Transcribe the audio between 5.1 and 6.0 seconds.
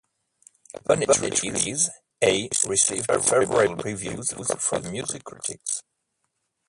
critics.